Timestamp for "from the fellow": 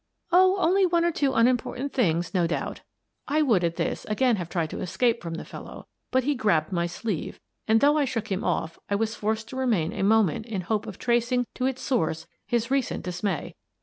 5.21-5.85